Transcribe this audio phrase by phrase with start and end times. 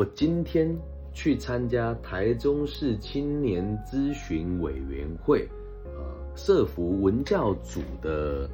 [0.00, 0.74] 我今天
[1.12, 5.46] 去参加台中市青年咨询委员会，
[5.84, 6.00] 呃，
[6.34, 8.48] 社服文教组的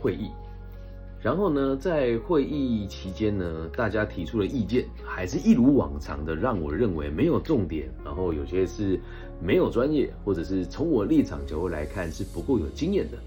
[0.00, 0.30] 会议。
[1.20, 8.96] 然后呢，在会议期间呢，大家提出了意见，还是一如往常的，让我认为没有重点，然后有些是
[9.44, 13.18] 没有专业，或者是从我立场角度来看是不够有经验的。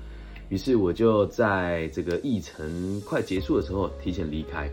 [0.47, 4.71] 于是我就在这个议程快结束的时候提前离开。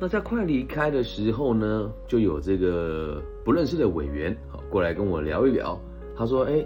[0.00, 5.76] 那在快离开的时候呢，就有这个不认识的委员好过来跟我聊一聊。
[6.16, 6.64] 他说：“哎，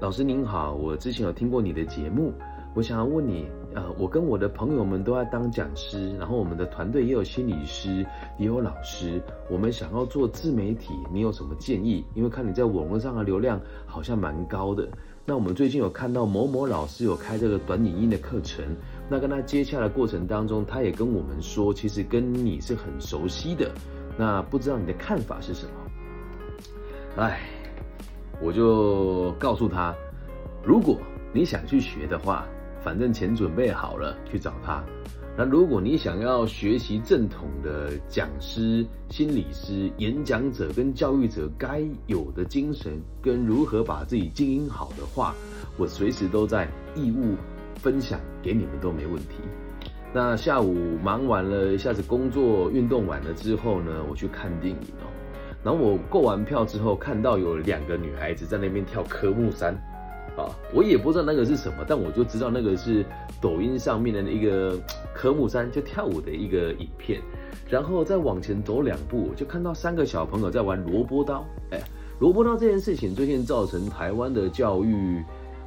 [0.00, 2.32] 老师您好，我之前有听过你的节目。”
[2.74, 8.04] 我想要问你，呃，我跟我的朋友们都在当讲师，然后我们的团队也有心理师，
[8.36, 12.04] 也有老师，我们想要做自媒体，你有什么建议？
[12.14, 14.86] 因为看你在网络上的流量好像蛮高的，
[15.24, 18.62] 那我们最近有看到某某老师有开这个短影音的课程，
[19.08, 23.70] 那跟他接洽的过程当中，他也跟我们说，其实跟你是很熟悉的，
[24.18, 27.22] 那不知道你的看法是什么？
[27.22, 27.40] 哎，
[28.42, 29.94] 我就告诉他，
[30.64, 30.98] 如果
[31.32, 32.46] 你想去学的话。
[32.84, 34.80] 反正钱准备好了，去找他。
[35.36, 45.34] 那如果你想要学习正统的讲师、心理师、演讲者跟教育者该有的精神，跟如何把自己经营好的话，
[45.76, 47.34] 我随时都在义务
[47.76, 49.36] 分享给你们都没问题。
[50.12, 55.06] 那下午忙完了一下子工作、运动完了之后呢，我去看电影哦。
[55.62, 59.74] 然后我购完票之后，看到有两个女孩子在那边跳科目三。
[60.36, 63.02] 啊，我也不知道那个是什么，但我就知道那个是
[63.40, 64.78] 抖音上面的一个
[65.14, 67.22] 科目三，就跳舞的一个影片。
[67.70, 71.42] 然后再往前走两步，就看到三个小朋友在玩萝卜刀。
[71.70, 71.80] 哎，
[72.20, 75.24] 萝卜刀这件事情最近造成台湾的教育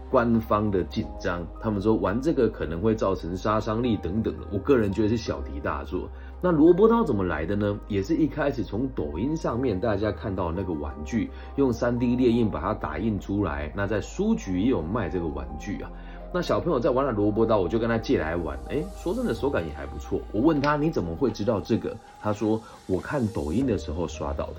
[0.10, 4.46] 官方的紧张，他们说玩这个可能会造成杀伤力等等的。
[4.52, 6.10] 我个人觉得是小题大做。
[6.42, 7.78] 那萝卜刀怎么来的呢？
[7.88, 13.72] 也是一开始从抖音上面大家看到那个玩具，用 3D 列印把它打印出来。
[13.76, 15.92] 那在书局也有卖这个玩具啊。
[16.32, 18.58] 那小朋友在玩了萝卜刀，我就跟他借来玩。
[18.70, 20.22] 哎，说真的，手感也还不错。
[20.32, 21.96] 我问他你怎么会知道这个？
[22.22, 24.56] 他说我看抖音的时候刷到的。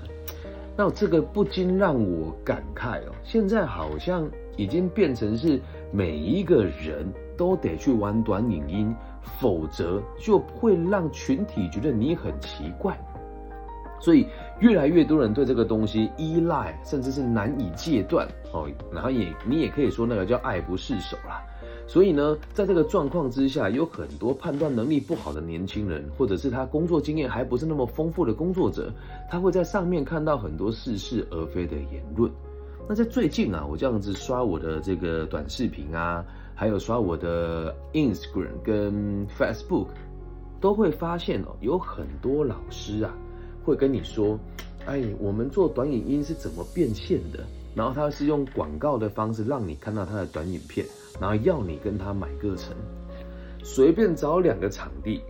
[0.77, 5.59] 那这个不禁让我感慨哦，现在好像已经变成是
[5.91, 7.05] 每一个人
[7.37, 8.95] 都得去玩短影音。
[9.39, 12.99] 否则就会让群体觉得你很奇怪，
[13.99, 14.25] 所以
[14.59, 18.67] 越来越多人对这个东西依赖，甚至是难以戒断哦。
[18.91, 21.39] 然后也你也可以说那个叫爱不释手啦。
[21.87, 28.91] 所以呢，在这个状况之下，有很多判断能力不好的年轻人，或者是他工作经验还不是那么丰富的工作者，
[29.29, 32.31] 他会在上面看到很多似是而非的言论。
[32.91, 36.25] 那在最近啊，我这样子刷我的这个短视频啊。
[36.53, 39.87] 还有刷我的 Instagram 跟 Facebook，
[40.59, 43.13] 都会发现哦，有很多老师啊，
[43.63, 44.37] 会跟你说，
[44.85, 47.39] 哎，我们做短影音是怎么变现的？
[47.73, 50.85] 然后他是用广告的方式让你看到他的短影片，
[51.17, 52.75] 然后要你跟他买课程，
[53.63, 55.21] 随便找两个场地。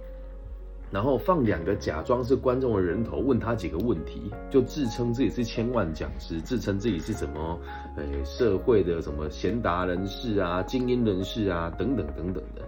[0.92, 7.58] 然后放两个假装是观众的人头，问他几个问题，就自称自己是千万讲师，自称自己是什么，
[7.96, 12.62] 诶，社会的什么贤达人士啊、精英人士啊，等等等等的。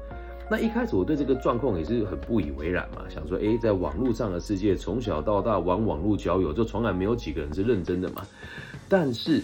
[0.50, 8.22] 那一开始我对这个状况也是很不以为然嘛，想说，诶，在网络上的世界，从小到大玩网络交友，就从来没有几个人是认真的嘛。
[8.88, 9.42] 但是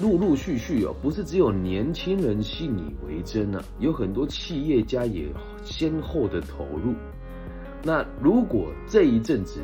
[0.00, 5.28] 陆陆续续哦，不是只有年轻人信以为真啊，有很多企业家也
[5.64, 6.94] 先后的投入。
[7.82, 9.60] 那如果这一阵子，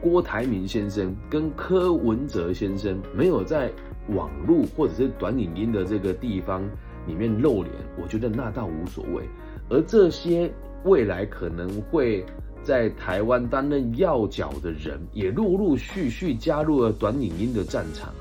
[0.00, 3.70] 郭台铭先生跟柯文哲先生没有在
[4.08, 6.62] 网络或者是短影音的这个地方
[7.06, 7.72] 里面露脸，
[8.02, 9.22] 我觉得那倒无所谓。
[9.70, 10.52] 而这些
[10.84, 12.26] 未来可能会
[12.62, 18.12] 在台湾担任要角的人，也陆陆续续加入了短影音的战场，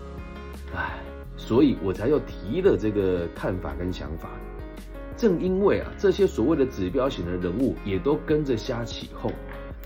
[0.73, 1.00] 唉，
[1.35, 4.29] 所以我才又提了这个看法跟想法。
[5.23, 9.31] 正因为啊，这些所谓的指标型的人物也都跟着瞎起哄，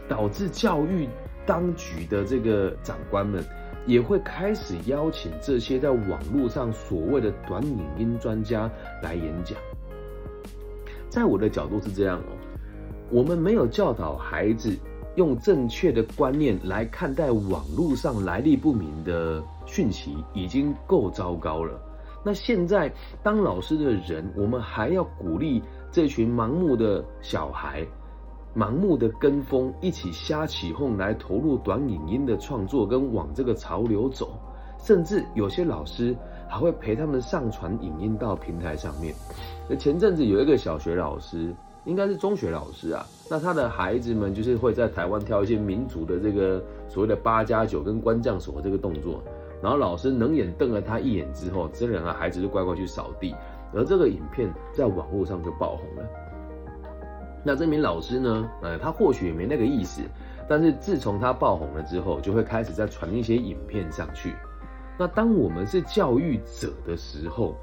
[0.10, 1.08] 导致教育
[1.46, 3.46] 当局的这个长官们
[3.86, 8.68] 也会开始邀请这些在网络上所谓的短影音专家
[9.04, 9.56] 来演讲。
[11.08, 12.34] 在我的角度是这样哦，
[13.12, 14.76] 我们没有教导孩子
[15.18, 21.80] 用正确的观念来看待网络上来历不明的讯息，已经够糟糕了。
[22.28, 22.92] 那现在
[23.24, 27.88] 当老师的人，我们还要鼓励这群盲目的小孩，
[28.54, 34.38] 盲目的跟风，一起瞎起哄来投入短影音的创作，跟往这个潮流走，
[34.78, 36.14] 甚至有些老师
[36.50, 39.16] 还会陪他们上传影音到平台上面。
[39.70, 43.06] 那前阵子有一个小学老师，应该是中学老师啊。
[43.30, 49.24] 那他的孩子们就是会在台湾跳一些民族的这个所谓的八加九跟关将锁这个动作，
[49.62, 53.36] 然后老师冷眼瞪了他一眼之后，这两个孩子就乖乖去扫地。
[53.74, 56.10] 而这个影片在网络上就爆红了。
[57.44, 58.50] 那这名老师呢？
[58.62, 60.02] 呃，他或许也没那个意思，
[60.48, 64.34] 但是自从他爆红了之后，就会开始在传一些影片上去。
[64.98, 67.56] 那当我们是教育者的时候，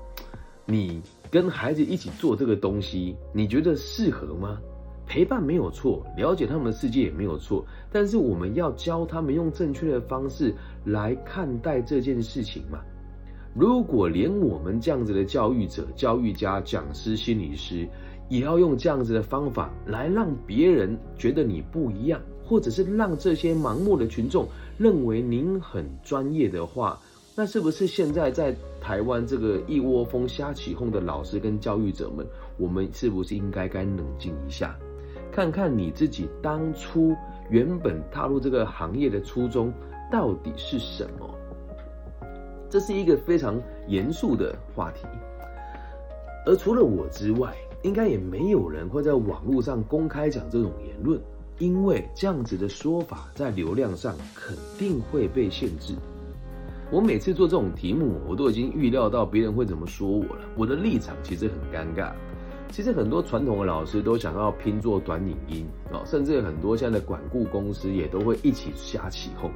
[0.67, 4.59] 你跟孩子一起做这个东西，你觉得适合吗？
[5.07, 10.55] 陪伴没有错，了解他们的世界也没有错，但是我们要教他们用正确的方式
[10.85, 12.81] 来看待这件事情嘛。
[13.55, 17.89] 如果连我们这样子的教育者、教育家、讲师、心理师，
[18.29, 26.99] 也要用这样子的方法来让别人觉得你不一样，或者是让这些盲目的群众认为您很专业的话，
[27.37, 32.27] 那是不是现在在台湾这个一窝蜂瞎起哄的老师跟教育者们，
[32.59, 34.77] 我们是不是应该该冷静一下，
[35.35, 37.13] 看看你自己当初
[37.51, 39.73] 原本踏入这个行业的初衷
[40.09, 41.29] 到底是什么？
[42.71, 45.05] 这是一个非常严肃的话题，
[46.47, 47.53] 而除了我之外，
[47.83, 51.21] 应该也没有人会在网络上公开讲这种言论，
[51.59, 55.97] 因为这样子的说法在流量上肯定会被限制。
[56.93, 60.43] 我每次做这种题目，我都已经预料到别人会怎么说我了。
[60.57, 62.13] 我的立场其实很尴尬。
[62.75, 69.49] 其实很多传统的老师都想要拼做短影音啊，甚至很多现在的管顾公司也都会一起瞎起哄。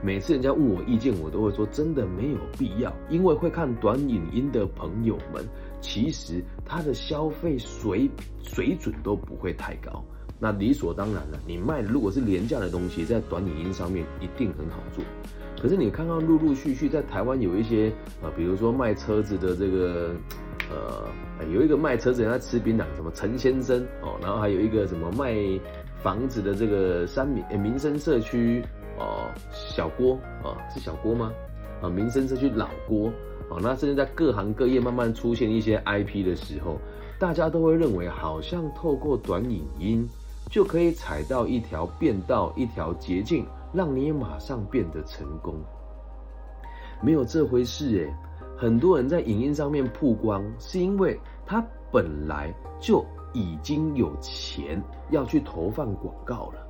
[0.00, 5.44] 每次人家问我意见，我都会说真的没有必要，因为会看短影音的朋友们，
[5.80, 8.08] 其实他的消费水
[8.40, 10.04] 水准都不会太高。
[10.38, 15.02] 那理所当然了，你卖如果是廉价的东西，在短影音上面一定很好做。
[15.60, 20.14] 可是你看到陆陆续续在台湾有一些啊，比如说卖车子的这个，
[20.70, 21.08] 呃，
[21.44, 25.34] 有一个卖车子人家吃槟榔，什么陈先生哦，然后还有一个什么卖
[26.02, 28.62] 房子的这个三民民生社区。
[28.98, 30.12] 哦，小郭
[30.44, 31.32] 啊，是小郭吗？
[31.80, 33.08] 啊，民生社区老郭
[33.48, 36.78] 啊，那甚至在各行各业慢慢出现一些 IP 的时候，
[37.18, 40.06] 大家都会认为好像透过短影音
[40.50, 45.54] 就可以踩到一条变道、一条捷径，让你马上变得成功。
[47.00, 48.14] 没有这回事诶，
[48.60, 53.02] 很多人在影音上面曝光，是因为他本来就
[53.32, 54.78] 已经有钱
[55.08, 56.66] 要去投放广告了。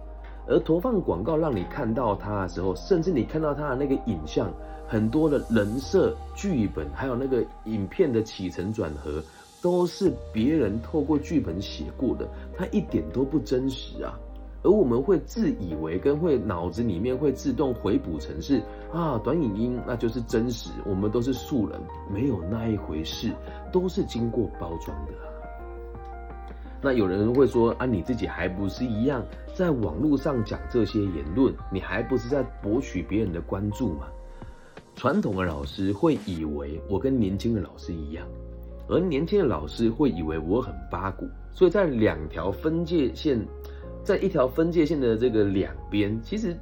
[0.46, 4.48] 而投放广告让你看到他的时候，甚至你看到他的那个影像，
[4.86, 9.20] 很多的人设、剧本，还有那个影片的起承转合，
[9.60, 12.24] 都是别人透过剧本写过的，
[12.56, 14.16] 他一点都不真实啊！
[14.62, 18.62] 而我们会自以为跟会脑子里面会自动回补成是
[18.92, 21.80] 啊，短影音那就是真实，我们都是素人，
[22.12, 23.32] 没有那一回事，
[23.72, 25.12] 都是经过包装的。
[26.82, 29.22] 那有人会说啊，你自己还不是一样，
[29.54, 34.06] 在网络上讲这些言论，你还不是在博取别人的关注吗？
[34.94, 38.26] 传统的老师会以为我跟年轻的老师一样，
[38.88, 43.38] 而年轻的老师会以为我很八股，所以在两条分界线，
[44.02, 46.56] 在一条分界线的这个两边，其实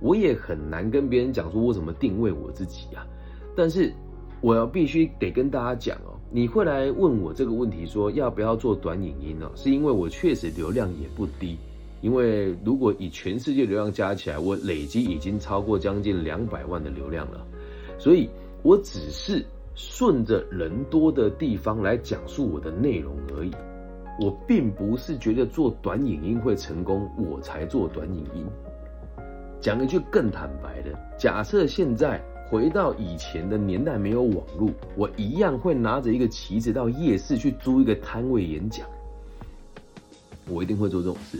[0.00, 3.06] 我也很难跟别人讲说我怎么定位我自己啊。
[3.56, 3.92] 但是
[4.40, 6.14] 我要必须得跟大家讲哦。
[6.30, 9.50] 你会来问我这个问题，说要不要做短影音呢？
[9.54, 11.56] 是因为我确实流量也不低，
[12.02, 17.46] 因为如果以全世界流量加起来，我累积已经超过将近两百万的流量了，
[17.98, 18.28] 所以
[18.62, 19.42] 我只是
[19.74, 23.50] 顺着人多的地方来讲述我的内容而已。
[24.20, 28.44] 我并不是觉得做短影音会成功，我才做短影音。
[29.60, 32.20] 讲一句更坦白的，假设现在。
[32.50, 38.86] 回到以前的年代，没有网络，我一样会拿着一个旗子到夜市去租一个摊位演讲。
[40.48, 41.38] 我一定会做这种事。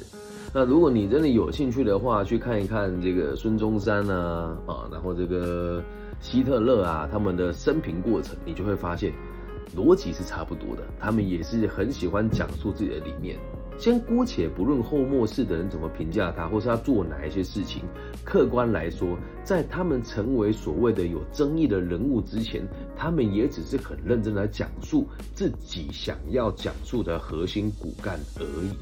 [0.52, 5.82] 那如果你真的有兴趣的话，去看一看这个孙中山啊啊，然后这个
[6.20, 9.10] 希特勒啊，他们的生平过程，你就会发现
[9.76, 10.82] 逻辑是差不多的。
[10.98, 13.38] 他们也是很喜欢讲述自己的理念。
[13.78, 17.84] 先姑且不论后末世的人怎么评价他，或是他做哪一些事情，
[18.24, 28.76] 客观来说，在他们成为所谓的有争议的人物之前，他们也只是很认真来讲述自己想要讲述的核心骨干而已。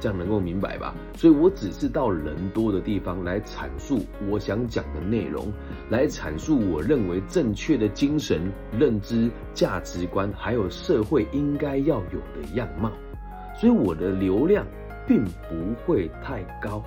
[0.00, 0.94] 这样能够明白吧？
[1.16, 5.52] 所以我只是到人多的地方来阐述我想讲的内容，
[5.90, 12.92] 来阐述我认为正确的精神认知、价值观，还有社会应该要有的样貌。
[13.60, 14.64] 所以我的流量
[15.06, 16.82] 并不会太高，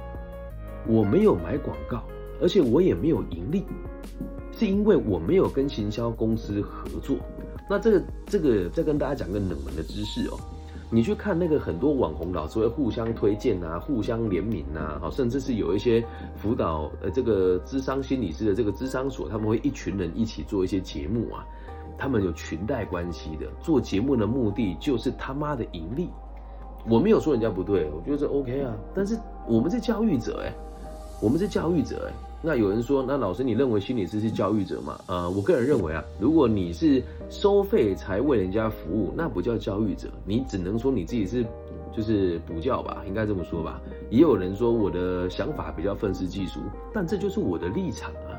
[0.87, 2.03] 我没有买广告，
[2.41, 3.65] 而且我也没有盈利，
[4.53, 7.17] 是因为我没有跟行销公司合作。
[7.69, 10.39] 那这个这个再跟大家讲个冷门的知识哦，
[10.93, 16.05] 你去看那个很多网红老师会互相推荐啊，互相联名呐，好，甚至是有一些
[16.36, 21.48] 辅导呃这个智商心理师的这个智商所，他们会一群人一起做一些节目啊，
[21.98, 26.10] 他们有裙带关系的，做节目的目的就是他妈的盈利。
[26.89, 29.17] 我没有说人家不对，我觉得这 OK 啊，但是
[29.48, 30.53] 我们是教育者哎，
[31.21, 32.30] 我们是教育者哎。
[32.43, 35.00] 那有人说，那老师，你认为心理师是教育者吗？
[35.05, 41.45] 呃，我个人认为啊，如果你是收费才为人家服务，那不叫教育者，你只能说你自己是
[41.95, 43.79] 就是补教吧，应该这么说吧。
[44.10, 46.60] 也有人说我的想法比较愤世嫉俗，
[46.91, 48.33] 但这就是我的立场啊。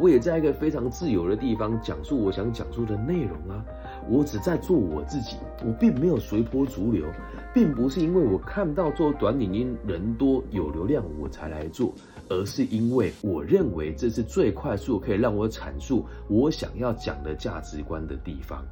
[0.00, 3.62] 我也在一个非常自由的地方讲述我想讲述的内容啊。
[4.08, 7.04] 我只在做我自己，我并没有随波逐流，
[7.52, 11.92] 并不是因为我看到做短影音人多有流量我才来做。
[12.32, 18.64] 而是因为我认为这是最快速可以让我阐述我想要讲的价值观的地方，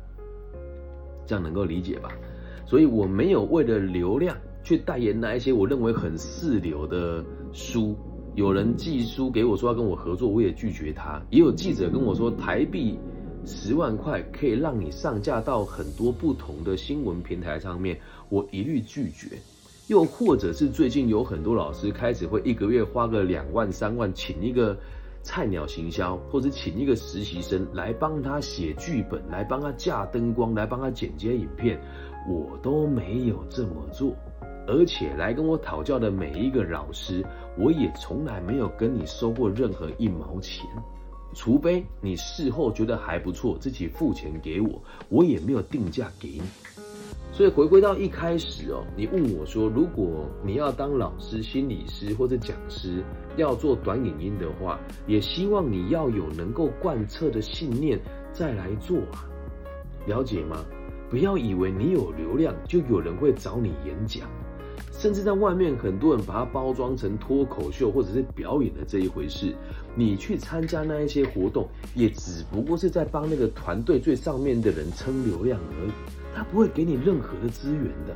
[1.26, 2.10] 这样能够理解吧？
[2.66, 7.96] 所以我没有为了流量去代言那一些我认为很四流的书。
[8.36, 11.20] 有人寄书给我说要跟我合作，我也拒绝他。
[11.30, 12.96] 也有记者跟我说，台币
[13.44, 17.98] 十万块可以让你上架到很多不同的新闻平台上面，
[18.28, 19.36] 我一律拒绝。
[19.90, 24.78] 又或者是最近有很多老师开始会一个月花个两万三万，请一个
[25.20, 31.76] 菜鸟行销，或者请一个实习生来帮他写剧本，来帮他架灯光，来帮他剪接影片，
[32.28, 34.14] 我都没有这么做。
[34.68, 37.26] 而且来跟我讨教的每一个老师，
[37.58, 40.64] 我也从来没有跟你收过任何一毛钱，
[41.34, 46.42] 除非你事后觉得还不错，自己付钱给我，我也没有定价给你。
[47.32, 53.02] 所以回归到一开始哦，你问我说，如果你要当老师、心理师或者讲师，
[53.36, 57.98] 要做短影音的话，也希望你要有能够贯彻的信念
[58.32, 59.24] 再来做啊，
[60.06, 60.64] 了解吗？
[61.08, 64.28] 不要以为你有流量就有人会找你演讲，
[65.00, 69.54] 甚至在外面很多人把它包装成脱口秀或者是表演的这一回事，
[69.94, 75.90] 你去参加那一些活动，也只不过是在帮那个团队最上面的人撑流量而已。
[76.34, 78.14] 他不会给你任何的资源的，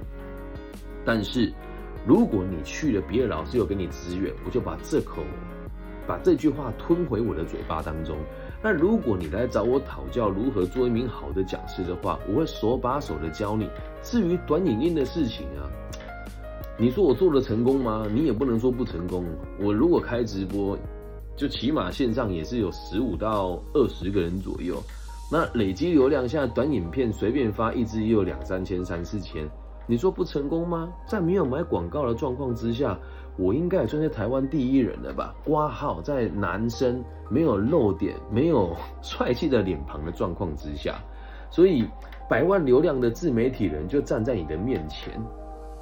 [1.06, 1.50] 但是
[2.06, 5.22] 如果你去了，别的老师有给你资源，我就把这口
[6.06, 8.14] 把这句话吞回我的嘴巴当中。
[8.62, 13.70] 那如果你来找我讨教如何做一名好的讲师的话，我会手把手的教你。
[14.02, 15.64] 至于短影音的事情啊，
[16.76, 18.04] 你说我做的成功吗？
[18.12, 19.24] 你也不能说不成功。
[19.60, 20.76] 我如果开直播，
[21.36, 24.82] 就起码线上也是有十五到二十个人左右。
[25.30, 29.48] 那累积流量，现在短影片随便发一支也有两三千、三四千，
[29.86, 30.92] 你说不成功吗？
[31.06, 32.98] 在没有买广告的状况之下，
[33.36, 35.32] 我应该也算是台湾第一人了吧？
[35.44, 41.00] 挂号在男生没有露点、没有帅气的脸庞的状况之下，
[41.50, 41.84] 所以
[42.28, 45.12] 百万流量的自媒体人就站在你的面前，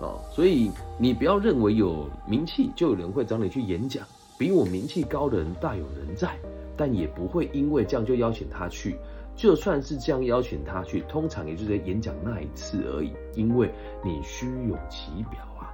[0.02, 4.04] 哦，所以你不要认为有名气就有人会找你去演讲，
[4.36, 6.36] 比我名气高的人大有人在，
[6.76, 8.96] 但也不会因为这样就邀请他去。
[9.34, 13.70] 就算是这样邀请他去，通常也就在演讲那一次而已，因为
[14.04, 15.72] 你虚有其表啊。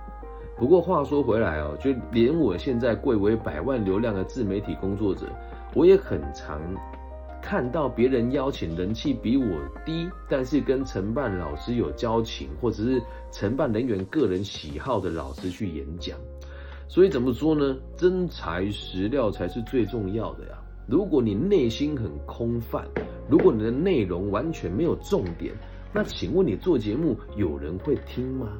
[0.57, 5.27] 不过话说回来哦，就连我现在贵为百万流量的自媒体工作者，
[5.75, 6.61] 我也很常
[7.49, 9.47] 看到别人邀请人气比我
[9.83, 13.03] 低，但是跟承办老师有交情，或者是
[13.33, 16.19] 承办人员个人喜好的老师去演讲。
[16.89, 17.75] 所以怎么说呢？
[17.97, 20.59] 真材实料才是最重要的呀。
[20.87, 22.87] 如果你内心很空泛，
[23.31, 25.55] 如果你的内容完全没有重点，
[25.91, 28.59] 那请问你做节目有人会听吗？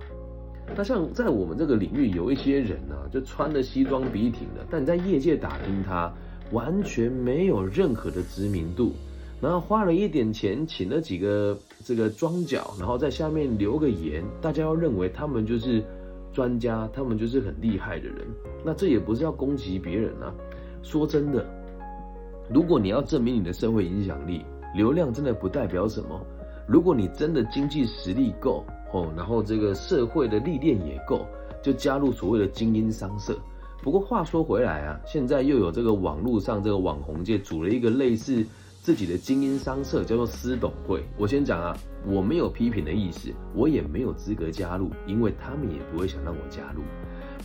[0.75, 6.11] 那像在我们这个领域，有一些人呢，就穿的西装笔挺的，但你在业界打听他，
[6.53, 8.93] 完全没有任何的知名度，
[9.41, 15.83] 然后花了一点钱请了几个这个庄脚，然后在下面留个言，大家要认为他们就是
[16.33, 18.27] 专家，他们就是很厉害的人。
[18.65, 20.33] 那这也不是要攻击别人啊，
[20.83, 21.45] 说真的。
[22.51, 24.43] 如果你要证明你的社会影响力，
[24.75, 26.19] 流量真的不代表什么。
[26.67, 31.27] 如果你真的经济实力够哦，然后这个社会的历练也够，
[31.63, 33.39] 就加入所谓的精英商社。
[33.83, 38.45] 不过话说回来啊，现在又有这个网络上这个网红界组了一个类似
[38.83, 41.03] 自己的精英商社，叫做私董会。
[41.17, 46.83] 我先讲啊，我没有批评的意思，我也没有资格加入，因为他们也不会想让我加入。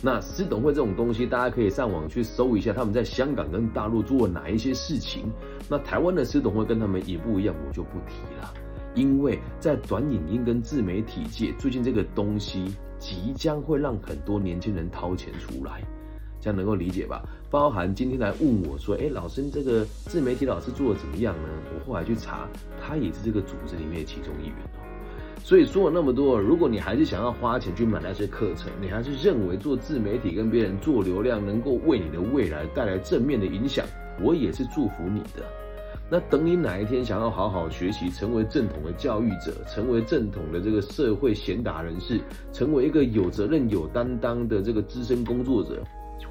[0.02, 5.30] 那私董会这种东西，大家可以上网去搜一下，他们在香港跟大陆做哪一些事情。
[5.68, 8.52] 那台湾的私董会跟他们也不一样，我就不提了。
[8.94, 15.82] 因为在短影音跟自媒体界，最近这个东西即将会让很多年轻人掏钱出来，
[16.44, 17.22] 这样能够理解吧？
[17.50, 21.48] 包含今天来问我说，哎，老师这个自媒体老师做的怎么样呢？
[21.72, 22.46] 我后来去查，
[22.78, 24.56] 他也是这个组织里面的其中一员。
[25.42, 33.86] 所以说了那么多，如果你还是想要花钱去买那些课程，你还是认为做自媒体跟别人做流量能够为你的未来带来正面的影响，
[34.20, 35.46] 我也是祝福你的。
[36.10, 42.20] 那等你哪一天想要好好学习，成为正统的教育者，成为正统的这个社会贤达人士，
[42.52, 45.82] 成为一个有责任、有担当的这个资深工作者，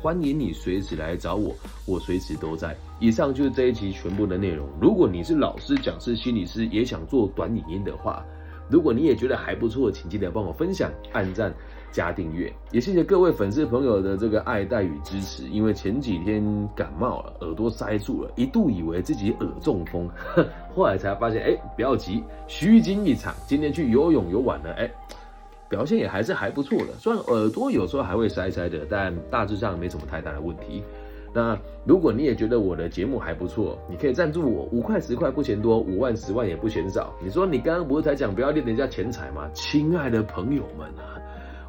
[0.02, 2.76] 欢迎你随时来找我，我随时都在。
[3.00, 4.68] 以上就是这一期全部的内容。
[4.82, 8.24] 如果你是老师、讲师、心理师，也想做短影音的话，
[8.70, 11.54] 如果你也觉得还不错，请记得帮我分享、按赞、
[11.92, 12.52] 加订阅。
[12.72, 15.44] 也谢谢各位粉丝朋友的这个爱戴与支持。
[15.48, 16.44] 因为前几天
[16.76, 20.10] 感冒了，耳朵塞住了，一度以为自己耳中风，
[20.74, 23.34] 后来才发现，哎，不要急，虚惊一场。
[23.46, 24.90] 今天去游泳游完了，哎，
[25.74, 26.94] 表现也还是还不错的。
[27.00, 30.84] 虽然耳朵有时候还会塞塞的，但大致上没什么太大的问题。
[31.34, 37.12] 那如果你也觉得我的节目还不错，你可以赞助我五块十块不嫌多，五万十万也不嫌少。
[37.24, 39.50] 你说你刚刚不是才讲不要练人家钱财吗？
[39.52, 41.18] 亲爱的朋友们啊，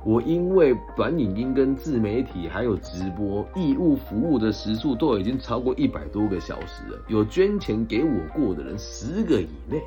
[0.04, 9.80] 我因为短影音跟自媒体还有直播义务服务的时数都已经超过一百多个小时了，有捐钱给我过的人十个以内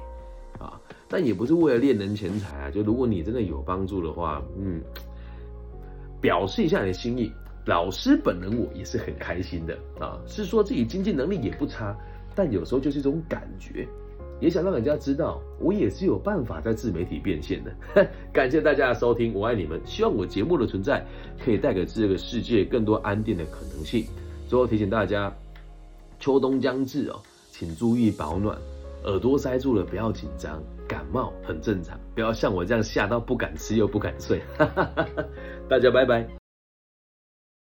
[0.57, 4.81] 啊，但也不是为了练人钱财啊，就如果你真的有帮助的话，嗯，
[6.19, 7.31] 表示一下你的心意。
[7.65, 11.95] 老师本人我也是很开心的啊，是说自己经济能力也不差，
[12.33, 13.85] 但有时候就是一种感觉，
[14.39, 18.07] 也想让人家知道我也是有办法在自媒体变现的。
[18.31, 21.05] 感谢大家的收听，我爱你们，希望我节目的存在
[21.43, 24.05] 可以带给这个世界更多安定的可能性。
[24.47, 25.29] 最后提醒大家，
[26.19, 27.19] 秋冬将至哦，
[27.51, 28.57] 请注意保暖，
[29.03, 34.41] 耳朵塞住了不要紧张，感冒很正常，不要像我这样吓到不敢吃又不敢睡。
[35.67, 36.36] 大家拜拜。